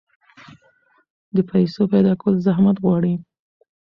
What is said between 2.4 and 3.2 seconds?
زحمت غواړي.